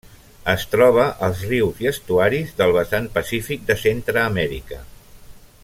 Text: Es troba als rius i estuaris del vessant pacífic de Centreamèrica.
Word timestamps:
Es 0.53 0.63
troba 0.69 1.03
als 1.27 1.43
rius 1.51 1.83
i 1.85 1.89
estuaris 1.91 2.57
del 2.63 2.73
vessant 2.79 3.11
pacífic 3.19 3.69
de 3.69 3.77
Centreamèrica. 3.83 4.85